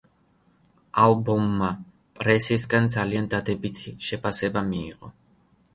[1.03, 1.69] ალბომმა
[2.21, 5.17] პრესისგან ძალიან დადებითი შეფასება მიიღო.